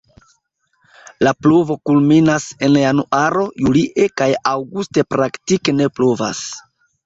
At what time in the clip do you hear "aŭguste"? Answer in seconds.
4.55-5.07